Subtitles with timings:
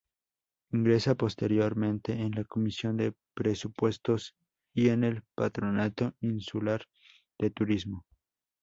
[0.71, 4.33] Ingresa posteriormente en la Comisión de Presupuestos
[4.73, 6.81] y en el Patronato Insular
[7.37, 8.03] de Turismo.